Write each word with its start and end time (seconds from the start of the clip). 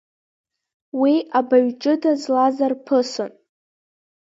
Уи 0.99 1.13
абаҩҷыда 1.39 2.11
злаз 2.21 2.57
арԥысын. 2.65 3.31